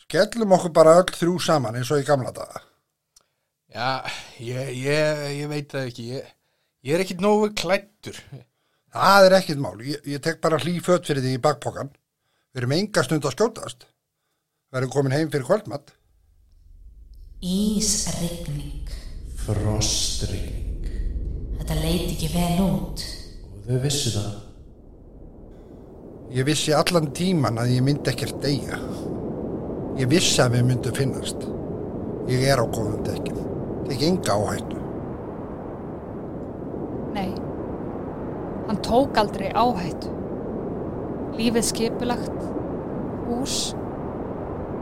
Skellum 0.05 0.55
okkur 0.55 0.73
bara 0.75 0.95
öll 1.01 1.11
þrjú 1.11 1.35
saman 1.43 1.79
eins 1.79 1.91
og 1.91 1.99
í 2.01 2.07
gamla 2.07 2.31
daga. 2.35 2.63
Já, 3.71 3.89
ég, 4.43 4.71
ég, 4.75 5.25
ég 5.41 5.51
veit 5.51 5.71
það 5.71 5.91
ekki. 5.91 6.07
Ég, 6.15 6.31
ég 6.87 6.95
er 6.95 7.03
ekkit 7.03 7.23
nógu 7.23 7.51
klættur. 7.55 8.17
Það 8.91 9.27
er 9.27 9.37
ekkit 9.37 9.61
mál. 9.63 9.77
Ég, 9.87 10.03
ég 10.07 10.23
tek 10.23 10.41
bara 10.43 10.59
hlý 10.59 10.75
fött 10.83 11.07
fyrir 11.07 11.23
því 11.23 11.37
í 11.37 11.41
bakpokan. 11.43 11.91
Við 12.51 12.63
erum 12.63 12.75
enga 12.75 13.03
stund 13.07 13.25
að 13.27 13.37
skjótast. 13.37 13.87
Verðum 14.71 14.91
komin 14.91 15.15
heim 15.15 15.31
fyrir 15.31 15.47
kvöldmatt. 15.47 15.93
Ísrigning. 17.41 18.91
Frostrygning. 19.41 20.87
Þetta 21.61 21.77
leit 21.79 22.11
ekki 22.11 22.31
vel 22.35 22.63
út. 22.65 23.03
Og 23.55 23.69
þau 23.69 23.79
vissu 23.85 24.13
það. 24.17 24.31
Ég 26.31 26.47
vissi 26.47 26.71
allan 26.75 27.09
tíman 27.15 27.59
að 27.59 27.73
ég 27.75 27.83
myndi 27.83 28.11
ekkert 28.11 28.37
deyja. 28.43 28.77
Ég 29.99 30.07
vissi 30.11 30.39
að 30.43 30.57
við 30.57 30.67
myndum 30.69 30.95
finnast. 30.95 31.47
Ég 32.31 32.45
er 32.47 32.61
á 32.63 32.65
góðum 32.67 33.01
dekkin. 33.07 33.39
Tek 33.89 34.05
enga 34.07 34.37
áhættu. 34.37 34.79
Nei, 37.11 37.33
hann 38.67 38.81
tók 38.85 39.17
aldrei 39.17 39.51
áhættu. 39.53 40.09
Lífið 41.37 41.67
skipulagt, 41.69 42.43
hús, 43.27 43.57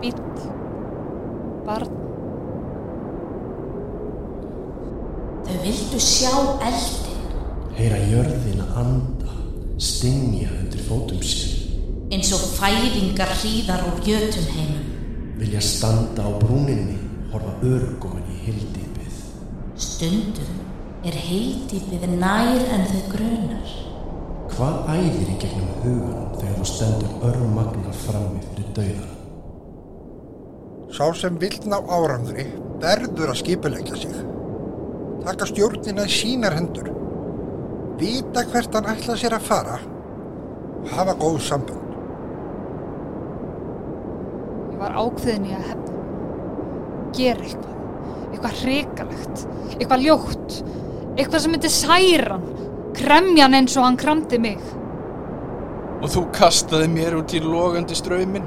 bíll, 0.02 0.24
barn. 1.66 1.94
Þau 5.50 5.58
vildu 5.64 6.00
sjá 6.04 6.34
eldin 6.62 7.10
Heyra 7.80 7.98
jörðina 8.12 8.66
anda, 8.76 9.34
stinja 9.80 10.50
undir 10.60 10.82
fótum 10.84 11.22
sér. 11.24 11.56
eins 12.12 12.32
og 12.36 12.42
fæðingar 12.58 13.30
hríðar 13.40 13.86
úr 13.88 14.02
jötum 14.04 14.48
heimum. 14.56 14.88
Vilja 15.40 15.62
standa 15.62 16.26
á 16.28 16.32
brúninni, 16.42 16.98
horfa 17.32 17.54
örgóin 17.64 18.26
í 18.34 18.40
hildýpið. 18.48 19.22
Stundum 19.80 20.69
er 21.08 21.16
heildýpið 21.16 22.02
nær 22.20 22.66
en 22.76 22.82
þau 22.90 23.04
grunar. 23.14 23.76
Hvað 24.52 24.90
æðir 24.92 25.30
í 25.32 25.36
gegnum 25.40 25.70
hugan 25.84 26.26
þegar 26.36 26.58
þú 26.58 26.66
stendur 26.68 27.28
örmagnar 27.30 27.96
frammi 28.02 28.42
fyrir 28.50 28.74
dauðan? 28.76 29.14
Sá 30.92 31.06
sem 31.16 31.38
vill 31.40 31.56
ná 31.72 31.78
árangri 31.80 32.50
verður 32.82 33.32
að 33.32 33.40
skipulegja 33.40 34.00
sig. 34.02 34.18
Taka 35.24 35.48
stjórnina 35.48 36.08
í 36.10 36.12
sínar 36.12 36.58
hendur. 36.58 36.90
Vita 38.00 38.44
hvert 38.50 38.76
hann 38.76 38.90
ætla 38.92 39.16
sér 39.20 39.38
að 39.38 39.48
fara. 39.48 39.78
og 40.82 40.92
Hafa 40.98 41.16
góð 41.20 41.40
sambönd. 41.48 41.96
Ég 44.74 44.84
var 44.84 45.00
ákveðin 45.00 45.48
í 45.48 45.56
að 45.56 45.66
hefna. 45.70 46.04
Gera 47.16 47.48
eitthvað. 47.48 47.80
Eitthvað 48.30 48.62
hrikalegt. 48.66 49.48
Eitthvað 49.80 50.08
ljótt. 50.08 50.62
Eitthvað 51.20 51.42
sem 51.44 51.52
myndi 51.52 51.70
særan. 51.74 52.46
Kremjan 52.96 53.58
eins 53.58 53.76
og 53.76 53.84
hann 53.84 53.98
kramdi 54.00 54.40
mig. 54.40 54.62
Og 56.00 56.08
þú 56.14 56.22
kastaði 56.36 56.88
mér 56.94 57.18
út 57.20 57.34
í 57.36 57.42
logandi 57.44 57.98
ströyminn. 57.98 58.46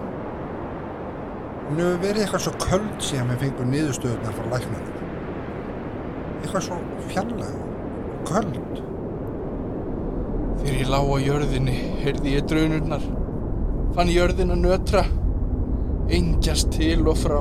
Hún 1.66 1.82
hefur 1.82 1.98
verið 2.00 2.22
eitthvað 2.24 2.44
svo 2.46 2.52
köld 2.62 3.04
síðan 3.04 3.28
við 3.32 3.42
fengum 3.44 3.74
niðurstöðunar 3.74 4.38
frá 4.38 4.46
læknunum. 4.54 5.02
Eitthvað 6.40 6.64
svo 6.66 6.78
fjarlæg 7.10 7.58
og 7.58 8.24
köld. 8.30 8.80
Þegar 10.62 10.78
ég 10.78 10.90
lá 10.94 11.00
á 11.02 11.16
jörðinni, 11.26 11.76
heyrði 12.00 12.34
ég 12.38 12.48
drunurnar. 12.48 13.04
Fann 13.92 14.12
jörðina 14.12 14.56
nötra. 14.56 15.04
Engjast 16.12 16.72
til 16.72 17.04
og 17.04 17.20
frá. 17.20 17.38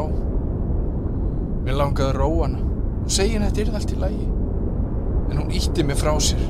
Mér 1.64 1.80
langaði 1.80 2.10
að 2.10 2.20
róa 2.20 2.46
hana. 2.50 2.68
Hún 3.00 3.16
segi 3.16 3.38
henni 3.38 3.48
að 3.48 3.56
þetta 3.62 3.72
er 3.72 3.80
allt 3.80 3.96
í 3.96 4.02
lagi. 4.04 4.30
En 5.32 5.40
hún 5.40 5.52
ítti 5.56 5.84
mig 5.88 5.98
frá 6.00 6.12
sér. 6.20 6.42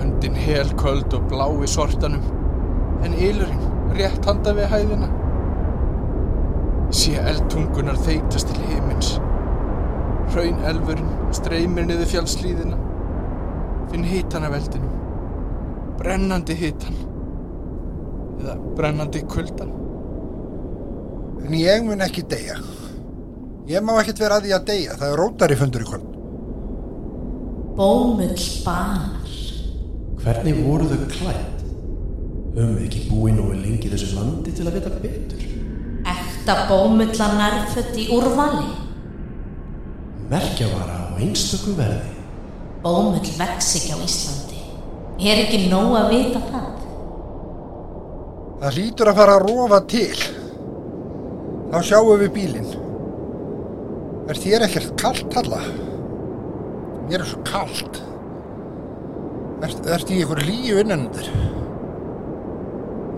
Höndin 0.00 0.36
hel 0.38 0.70
köld 0.80 1.12
og 1.16 1.26
blá 1.32 1.48
í 1.60 1.68
sortanum. 1.68 2.22
En 3.04 3.16
ylurinn 3.16 3.66
rétt 3.98 4.26
handa 4.28 4.54
við 4.56 4.70
hæðina. 4.70 5.08
Sé 6.94 7.18
eldtungunar 7.18 7.98
þeitast 8.06 8.50
til 8.50 8.70
himins. 8.70 9.16
Hraun 10.30 10.62
elfurinn 10.70 11.10
streymir 11.34 11.86
niður 11.88 12.10
fjallslíðina. 12.14 12.78
Finn 13.90 14.06
hitan 14.06 14.46
af 14.46 14.56
eldinum. 14.60 14.94
Brennandi 15.98 16.56
hitan. 16.58 16.98
Eða 18.40 18.56
brennandi 18.78 19.24
kuldan. 19.30 19.74
En 21.44 21.56
ég 21.58 21.82
mun 21.84 22.06
ekki 22.06 22.22
deyja. 22.30 22.60
Ég 23.70 23.82
má 23.84 23.96
ekkert 24.00 24.22
vera 24.22 24.38
að 24.38 24.48
því 24.48 24.54
að 24.56 24.66
deyja, 24.70 24.96
það 24.98 25.12
er 25.12 25.20
rótari 25.20 25.58
fundur 25.58 25.84
í 25.84 25.90
kvöld. 25.90 26.09
Bómull 27.80 28.36
banar. 28.60 29.28
Hvernig 30.20 30.58
voru 30.66 30.84
þau 30.90 31.04
klætt? 31.08 31.62
Höfum 32.52 32.74
við 32.76 32.82
ekki 32.84 33.06
búið 33.08 33.38
nógu 33.38 33.54
lengi 33.56 33.88
í 33.88 33.92
þessu 33.94 34.18
landi 34.18 34.52
til 34.52 34.66
að 34.68 34.76
vita 34.76 34.92
betur? 35.00 35.46
Ekta 36.12 36.58
bómullar 36.68 37.38
nærfött 37.38 37.96
í 37.96 38.04
úrvali. 38.12 38.68
Merkjavara 40.28 41.00
á 41.08 41.16
einstöku 41.24 41.72
verði. 41.80 42.12
Bómull 42.84 43.32
vex 43.40 43.72
ekki 43.80 43.96
á 43.96 43.98
Íslandi. 44.04 44.60
Er 45.24 45.44
ekki 45.46 45.64
nóg 45.72 45.96
að 46.04 46.12
vita 46.18 46.46
það? 46.52 46.70
Það 48.60 48.76
hlýtur 48.76 49.14
að 49.14 49.22
fara 49.24 49.40
að 49.40 49.46
rofa 49.48 49.84
til. 49.88 50.24
Þá 51.72 51.78
sjáum 51.80 52.18
við 52.26 52.34
bílinn. 52.36 52.74
Er 54.28 54.48
þér 54.48 54.68
ekkert 54.68 54.98
kallt 55.00 55.40
halla? 55.40 55.64
Mér 57.10 57.24
er 57.24 57.26
svo 57.26 57.40
kallt. 57.42 57.96
Er, 59.66 59.72
ertu 59.96 60.14
í 60.14 60.20
einhverju 60.22 60.44
hlýju 60.46 60.76
innanundir? 60.78 61.26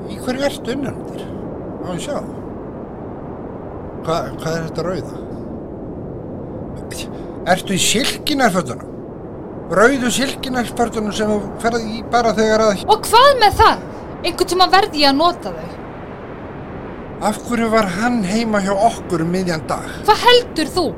Í 0.08 0.16
hverju 0.22 0.46
ertu 0.48 0.72
innanundir? 0.72 1.26
Á 1.84 1.92
ég 1.92 2.00
sjá. 2.06 2.16
Hva, 4.06 4.16
hvað 4.40 4.56
er 4.56 4.64
þetta 4.70 4.86
rauða? 4.86 5.18
Ertu 7.52 7.76
í 7.76 7.82
silkinarfötunum? 7.84 8.88
Rauðu 9.76 10.14
silkinarfötunum 10.16 11.12
sem 11.16 11.28
þú 11.28 11.52
ferði 11.60 11.98
í 11.98 12.02
bara 12.16 12.32
þegar 12.38 12.64
að... 12.70 12.86
Og 12.88 13.04
hvað 13.10 13.30
með 13.44 13.60
það? 13.60 13.86
Einhvern 14.22 14.52
tíma 14.54 14.70
verði 14.72 15.04
ég 15.04 15.12
að 15.12 15.20
nota 15.20 15.52
þau. 15.52 15.78
Af 17.28 17.44
hverju 17.44 17.68
var 17.76 17.92
hann 18.00 18.22
heima 18.24 18.64
hjá 18.64 18.72
okkur 18.72 19.26
um 19.26 19.36
miðjan 19.36 19.68
dag? 19.68 19.84
Hvað 20.08 20.26
heldur 20.30 20.74
þú? 20.80 20.88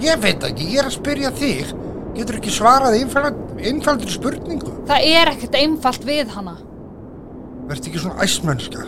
Ég 0.00 0.24
veit 0.24 0.48
ekki, 0.48 0.72
ég 0.72 0.80
er 0.80 0.88
að 0.88 0.96
spyrja 0.96 1.36
þig. 1.36 1.76
Getur 2.12 2.36
ekki 2.36 2.52
svarað 2.52 2.98
einfald, 2.98 3.38
einfaldur 3.62 4.12
spurningu? 4.12 4.74
Það 4.88 5.06
er 5.08 5.30
ekkert 5.32 5.56
einfalt 5.56 6.04
við 6.04 6.32
hana. 6.34 6.58
Verð 7.70 7.88
ekki 7.88 8.02
svona 8.02 8.26
æsmennska. 8.26 8.84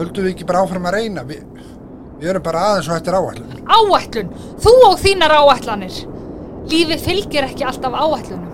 Höldum 0.00 0.26
við 0.26 0.32
ekki 0.32 0.48
bara 0.48 0.64
áfram 0.64 0.88
að 0.90 0.96
reyna? 0.96 1.24
Vi, 1.28 1.38
við 2.18 2.32
erum 2.32 2.46
bara 2.46 2.64
aðeins 2.70 2.88
og 2.90 2.96
hættir 2.96 3.18
áallun. 3.18 3.56
Áætlun. 3.76 4.32
Þú 4.64 4.74
og 4.88 4.96
þínar 5.04 5.36
áætlanir. 5.38 6.00
Lífi 6.70 6.98
fylgir 7.04 7.46
ekki 7.46 7.66
alltaf 7.68 7.94
áætlunum. 7.94 8.48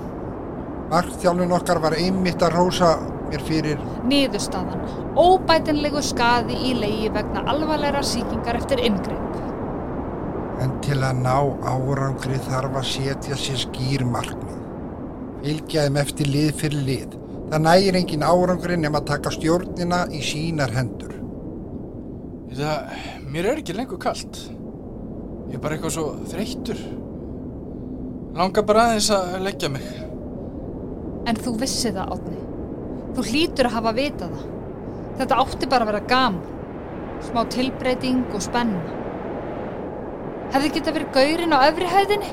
Markþjálfun 0.90 1.54
okkar 1.56 1.80
var 1.82 1.96
einmitt 1.98 2.44
að 2.46 2.58
rósa 2.60 2.92
mér 3.30 3.42
fyrir 3.46 3.80
Niðurstaðan. 4.06 4.84
Óbætinlegu 5.18 6.02
skaði 6.04 6.58
í 6.68 6.74
leiði 6.78 7.08
vegna 7.16 7.42
alvarleira 7.50 8.04
sýkingar 8.06 8.60
eftir 8.60 8.84
inngrip. 8.86 9.25
En 10.62 10.72
til 10.84 10.98
að 11.04 11.20
ná 11.22 11.36
árangri 11.68 12.38
þarf 12.46 12.78
að 12.80 12.88
setja 12.90 13.38
sér 13.38 13.60
skýr 13.66 14.04
markmið. 14.08 14.62
Fylgja 15.44 15.84
þeim 15.86 15.98
eftir 16.00 16.30
lið 16.32 16.50
fyrir 16.62 16.86
lið. 16.88 17.16
Það 17.50 17.62
nægir 17.62 17.98
engin 18.00 18.26
árangri 18.26 18.78
nema 18.80 19.02
að 19.02 19.10
taka 19.12 19.32
stjórnina 19.34 20.00
í 20.10 20.22
sínar 20.24 20.72
hendur. 20.74 21.12
Það, 22.56 22.96
mér 23.30 23.50
er 23.52 23.60
ekki 23.60 23.76
lengur 23.76 24.00
kalt. 24.02 24.40
Ég 25.50 25.58
er 25.58 25.62
bara 25.62 25.76
eitthvað 25.76 25.94
svo 25.94 26.06
þreyttur. 26.32 26.80
Langar 28.36 28.66
bara 28.68 28.88
aðeins 28.88 29.12
að 29.14 29.38
leggja 29.44 29.70
mig. 29.76 29.86
En 31.26 31.38
þú 31.38 31.54
vissi 31.60 31.92
það, 31.92 32.16
Átni. 32.16 32.42
Þú 33.16 33.24
hlýtur 33.30 33.68
að 33.68 33.76
hafa 33.78 33.96
vitað 33.96 34.34
það. 34.36 34.52
Þetta 35.16 35.40
átti 35.42 35.68
bara 35.72 35.86
að 35.86 35.92
vera 35.92 36.06
gaman. 36.10 36.54
Smá 37.26 37.44
tilbreyting 37.52 38.26
og 38.36 38.44
spenna. 38.44 38.95
Hefði 40.54 40.72
geta 40.76 40.94
verið 40.94 41.12
gaurinn 41.16 41.56
á 41.56 41.58
öfri 41.66 41.90
hæðinni? 41.90 42.30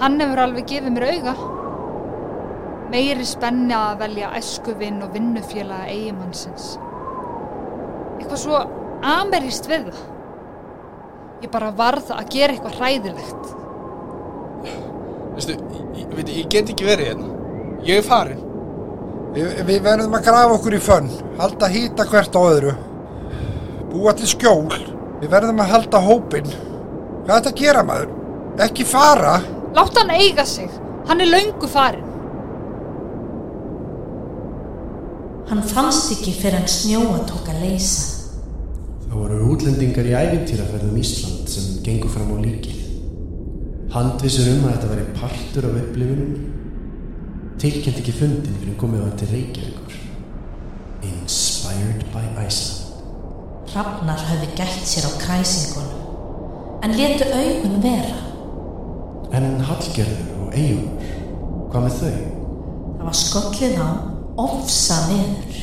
Hann 0.00 0.20
hefur 0.22 0.42
alveg 0.44 0.68
gefið 0.70 0.94
mér 0.94 1.06
auga. 1.12 1.34
Meiri 2.92 3.26
spenni 3.26 3.74
að 3.74 4.00
velja 4.04 4.30
æskuvinn 4.38 5.02
og 5.02 5.14
vinnufélaga 5.14 5.90
eigimannsins. 5.90 6.74
Eitthvað 8.20 8.40
svo 8.44 8.62
ameríst 9.04 9.68
við 9.70 9.88
það. 9.90 10.02
Ég 11.44 11.52
bara 11.52 11.74
varð 11.76 12.10
að 12.14 12.30
gera 12.32 12.54
eitthvað 12.54 12.78
hræðilegt. 12.80 13.52
Veistu, 15.34 15.56
ég, 15.98 16.10
veit, 16.14 16.28
ég 16.30 16.50
get 16.52 16.70
ekki 16.72 16.86
verið 16.86 17.10
hérna. 17.10 17.30
Ég 17.84 18.00
er 18.00 18.06
farin. 18.06 18.42
Vi, 19.34 19.42
við 19.66 19.80
verðum 19.82 20.14
að 20.14 20.28
grafa 20.28 20.54
okkur 20.54 20.76
í 20.76 20.82
fönn, 20.82 21.10
halda 21.40 21.68
hýta 21.72 22.06
hvert 22.06 22.38
á 22.38 22.40
öðru. 22.40 22.76
Búa 23.90 24.14
til 24.16 24.30
skjól. 24.30 24.78
Við 25.20 25.28
verðum 25.32 25.60
að 25.64 25.72
halda 25.74 26.00
hópinn. 26.04 26.54
Hvað 27.24 27.38
er 27.38 27.38
þetta 27.40 27.52
að 27.54 27.60
gera 27.62 27.82
maður? 27.88 28.10
Ekki 28.60 28.84
fara. 28.84 29.36
Látt 29.72 29.96
hann 29.96 30.10
eiga 30.12 30.44
sig. 30.44 30.68
Hann 31.08 31.22
er 31.24 31.30
löngu 31.32 31.68
farin. 31.72 32.10
Hann 35.48 35.62
fannst 35.70 36.12
ekki 36.12 36.34
fyrir 36.36 36.58
hann 36.58 36.68
snjóa 36.68 37.22
tók 37.28 37.48
að 37.48 37.64
leysa. 37.64 38.28
Það 39.06 39.16
voru 39.22 39.40
útlendingar 39.54 40.10
í 40.10 40.14
æfintýraferðum 40.20 41.00
Ísland 41.00 41.48
sem 41.48 41.72
gengur 41.86 42.12
fram 42.12 42.32
á 42.32 42.36
líkið. 42.44 42.84
Handvissur 43.96 44.52
um 44.52 44.68
að 44.68 44.76
þetta 44.76 44.92
veri 44.92 45.08
partur 45.16 45.70
af 45.70 45.80
upplifunum. 45.80 46.38
Tilkjönd 47.64 48.04
ekki 48.04 48.16
fundin 48.20 48.62
fyrir 48.62 48.80
komið 48.84 49.08
á 49.08 49.10
til 49.16 49.32
Reykjavíkur. 49.32 50.00
Inspired 51.08 52.08
by 52.12 52.24
Iceland. 52.44 53.04
Hrafnar 53.72 54.24
höfðu 54.28 54.54
gætt 54.60 54.88
sér 54.92 55.08
á 55.08 55.12
kræsingunum. 55.24 56.03
En 56.84 56.92
letu 56.92 57.24
augun 57.32 57.78
vera. 57.80 58.16
En 59.32 59.54
Hallgerður 59.64 60.32
og 60.44 60.56
Eyjúr, 60.58 61.06
hvað 61.72 61.86
með 61.86 61.94
þau? 62.00 62.16
Það 62.98 63.06
var 63.06 63.16
skollið 63.20 63.78
á 63.80 63.88
ofsa 64.44 64.98
veður. 65.08 65.62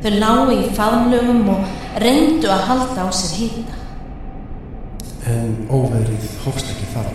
Þau 0.00 0.10
lágu 0.16 0.56
í 0.56 0.72
faðmlögum 0.74 1.52
og 1.54 2.00
reyndu 2.02 2.50
að 2.50 2.64
halda 2.66 3.04
á 3.06 3.08
sér 3.14 3.36
hýta. 3.38 3.78
En 5.30 5.54
óverið 5.70 6.26
hófst 6.42 6.72
ekki 6.74 6.88
þar. 6.96 7.12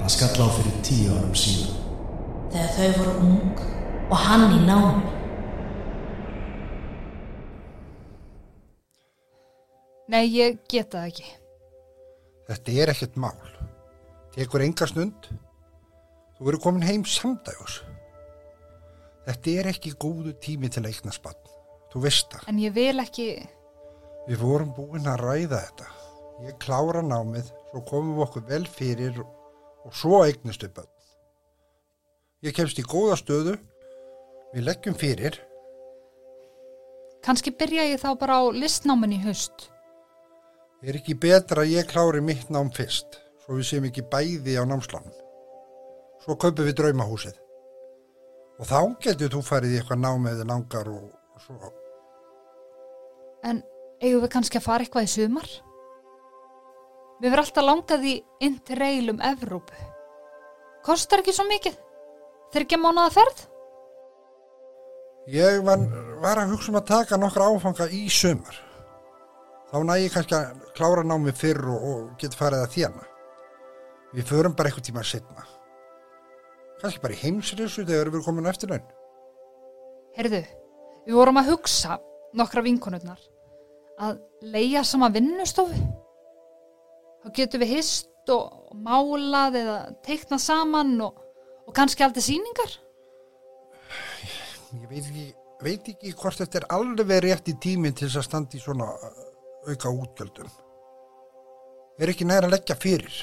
Það 0.00 0.14
skall 0.16 0.46
á 0.46 0.48
fyrir 0.56 0.80
tíu 0.88 1.12
árum 1.12 1.36
síðan. 1.36 1.76
Þegar 2.54 2.72
þau 2.78 2.88
voru 3.02 3.14
ung 3.26 3.62
og 4.08 4.16
hann 4.24 4.48
í 4.48 4.64
námi. 4.64 5.12
Nei, 10.08 10.24
ég 10.32 10.60
geta 10.72 11.02
það 11.02 11.12
ekki. 11.12 11.30
Þetta 12.52 12.74
er 12.82 12.92
ekkert 12.92 13.16
mál. 13.16 13.38
Tekur 14.34 14.64
enga 14.64 14.88
stund. 14.88 15.28
Þú 16.36 16.46
verður 16.48 16.62
komin 16.66 16.84
heim 16.84 17.06
samdægus. 17.08 17.78
Þetta 19.24 19.56
er 19.62 19.70
ekki 19.70 19.94
góðu 20.02 20.34
tími 20.42 20.68
til 20.72 20.82
að 20.82 20.90
eignast 20.90 21.22
bann. 21.24 21.38
Þú 21.92 22.04
veist 22.04 22.28
það. 22.32 22.48
En 22.52 22.60
ég 22.60 22.74
vil 22.76 23.00
ekki... 23.00 23.28
Við 24.28 24.42
vorum 24.42 24.74
búin 24.76 25.08
að 25.10 25.22
ræða 25.24 25.62
þetta. 25.64 25.88
Ég 26.46 26.58
klára 26.62 27.02
námið, 27.06 27.48
svo 27.70 27.82
komum 27.88 28.18
við 28.18 28.26
okkur 28.26 28.44
vel 28.50 28.66
fyrir 28.68 29.22
og 29.22 29.96
svo 29.96 30.20
eignustu 30.26 30.68
bönn. 30.74 30.90
Ég 32.44 32.54
kemst 32.54 32.78
í 32.78 32.84
góða 32.86 33.16
stöðu, 33.18 33.56
við 34.52 34.66
leggjum 34.66 34.98
fyrir, 34.98 35.38
Kanski 37.22 37.52
byrja 37.54 37.84
ég 37.86 38.00
þá 38.02 38.08
bara 38.18 38.40
á 38.42 38.44
listnáminn 38.50 39.14
í 39.14 39.20
haust. 39.22 39.68
Er 40.82 40.98
ekki 40.98 41.14
betra 41.18 41.62
að 41.62 41.76
ég 41.76 41.90
klári 41.90 42.22
mitt 42.24 42.50
nám 42.50 42.70
fyrst, 42.74 43.20
svo 43.44 43.58
við 43.58 43.68
séum 43.68 43.86
ekki 43.88 44.04
bæði 44.10 44.56
á 44.58 44.66
námslánum. 44.66 45.14
Svo 46.22 46.36
kaupum 46.38 46.66
við 46.66 46.78
draumahúsið. 46.78 47.36
Og 48.62 48.68
þá 48.68 48.80
getur 49.02 49.32
þú 49.32 49.42
farið 49.46 49.74
í 49.74 49.78
eitthvað 49.80 50.02
námið 50.02 50.42
langar 50.46 50.90
og, 50.90 51.06
og 51.10 51.44
svo. 51.44 51.70
En 53.42 53.62
eigum 54.02 54.22
við 54.22 54.32
kannski 54.34 54.58
að 54.58 54.66
fara 54.66 54.86
eitthvað 54.86 55.08
í 55.08 55.12
sumar? 55.14 55.48
Við 57.22 57.30
verðum 57.30 57.44
alltaf 57.46 57.66
langað 57.66 58.06
í 58.10 58.16
interrail 58.42 59.14
um 59.14 59.22
Evrópu. 59.22 59.88
Kostar 60.82 61.22
ekki 61.22 61.34
svo 61.34 61.46
mikið? 61.46 61.78
Þryggja 62.52 62.78
mánuða 62.82 63.14
ferð? 63.14 63.46
Ég 65.30 65.62
var, 65.62 65.82
var 66.22 66.42
að 66.42 66.56
hugsa 66.56 66.72
um 66.72 66.80
að 66.80 66.88
taka 66.90 67.18
nokkra 67.18 67.46
áfanga 67.54 67.86
í 67.94 68.08
sumar. 68.10 68.58
Þá 69.72 69.78
næ 69.88 69.94
ég 70.02 70.12
kannski 70.12 70.36
að 70.36 70.64
klára 70.76 71.02
námið 71.06 71.38
fyrr 71.40 71.64
og, 71.72 71.84
og 71.88 72.08
get 72.20 72.34
farið 72.36 72.66
að 72.66 72.74
þjána. 72.74 73.06
Við 74.12 74.26
förum 74.28 74.56
bara 74.56 74.68
eitthvað 74.68 74.84
tíma 74.90 75.04
setna. 75.08 75.46
Kannski 76.82 77.00
bara 77.00 77.16
í 77.16 77.20
heimsreysu 77.22 77.86
þegar 77.86 78.10
við 78.10 78.18
erum 78.18 78.26
komin 78.26 78.48
á 78.48 78.52
eftir 78.52 78.68
laun. 78.68 78.84
Heyrðu, 80.18 80.42
við 81.06 81.16
vorum 81.16 81.40
að 81.40 81.48
hugsa, 81.54 81.96
nokkra 82.36 82.66
vinkonurnar, 82.66 83.24
að 83.96 84.20
leia 84.44 84.84
sama 84.84 85.08
vinnustofu. 85.14 85.80
Þá 87.22 87.32
getum 87.40 87.64
við 87.64 87.74
hist 87.78 88.32
og 88.34 88.76
málað 88.76 89.60
eða 89.62 89.80
teiknað 90.04 90.44
saman 90.50 90.96
og, 91.06 91.16
og 91.64 91.72
kannski 91.78 92.04
aldrei 92.04 92.28
sýningar. 92.28 92.76
Ég 94.82 94.88
veit 94.90 95.04
ekki, 95.06 95.28
veit 95.64 95.92
ekki 95.96 96.16
hvort 96.20 96.44
þetta 96.44 96.60
er 96.60 96.70
alveg 96.76 97.24
rétt 97.24 97.48
í 97.48 97.56
tíminn 97.62 97.96
til 97.96 98.10
þess 98.10 98.20
að 98.20 98.28
standa 98.28 98.60
í 98.60 98.60
svona 98.60 98.92
auka 99.68 99.92
útgjöldum. 99.92 100.50
Er 102.00 102.10
ekki 102.10 102.26
næra 102.26 102.48
að 102.48 102.56
leggja 102.56 102.76
fyrir. 102.78 103.16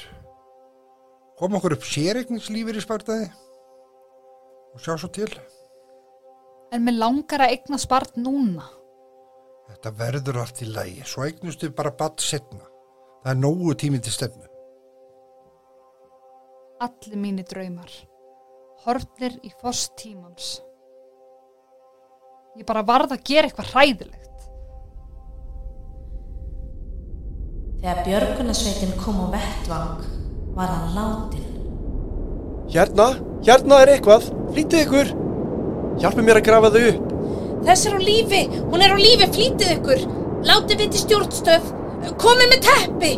Kom 1.40 1.56
okkur 1.56 1.76
upp 1.76 1.86
séreigningslífir 1.88 2.78
í 2.78 2.84
spartaði 2.84 3.30
og 4.74 4.82
sjá 4.82 4.94
svo 5.00 5.10
til. 5.12 5.30
En 6.70 6.84
mér 6.86 7.00
langar 7.00 7.44
að 7.44 7.56
eigna 7.56 7.80
spart 7.80 8.16
núna. 8.20 8.68
Þetta 9.70 9.92
verður 9.98 10.40
allt 10.42 10.62
í 10.62 10.68
lagi. 10.70 11.02
Svo 11.06 11.26
eignustu 11.26 11.70
bara 11.74 11.94
batt 11.94 12.22
setna. 12.22 12.66
Það 13.22 13.32
er 13.32 13.40
nógu 13.40 13.74
tími 13.78 14.00
til 14.02 14.14
stefnu. 14.14 14.46
Allir 16.80 17.20
mínir 17.20 17.48
draumar. 17.50 17.90
Horfnir 18.84 19.36
í 19.44 19.50
foss 19.60 19.90
tímans. 20.00 20.58
Ég 22.56 22.66
bara 22.66 22.86
varð 22.86 23.14
að 23.14 23.26
gera 23.28 23.50
eitthvað 23.50 23.74
hræðilegt. 23.74 24.29
Þegar 27.80 28.00
björgunarsveitin 28.04 28.90
kom 29.00 29.20
á 29.24 29.26
vettvang 29.32 30.00
var 30.52 30.68
hann 30.68 30.90
látin. 30.92 31.44
Hérna, 32.68 33.06
hérna 33.46 33.78
er 33.80 33.92
eitthvað. 33.94 34.26
Flýtið 34.52 34.82
ykkur. 34.84 35.12
Hjálpið 36.02 36.26
mér 36.26 36.40
að 36.42 36.44
grafa 36.50 36.70
þau 36.74 36.82
upp. 36.90 37.14
Þess 37.64 37.86
er 37.88 37.96
á 37.96 38.00
lífi, 38.04 38.40
hún 38.72 38.84
er 38.84 38.92
á 38.92 38.98
lífi, 39.00 39.28
flýtið 39.32 39.72
ykkur. 39.78 40.04
Látið 40.50 40.82
við 40.82 40.92
til 40.92 41.02
stjórnstöð. 41.06 41.72
Komið 42.20 42.52
með 42.52 42.68
teppi. 42.68 43.14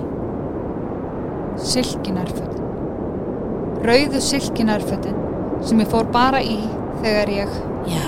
Silkinærfötin. 1.73 2.71
Rauðu 3.83 4.23
silkinærfötin 4.23 5.19
sem 5.67 5.83
ég 5.83 5.91
fór 5.91 6.07
bara 6.15 6.39
í 6.43 6.61
þegar 7.03 7.35
ég... 7.35 7.61
Já, 7.91 8.07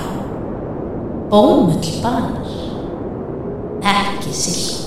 bómull 1.34 1.92
banar. 2.02 2.56
Ekki 3.82 4.38
silki. 4.38 4.70
Nei. 4.78 4.83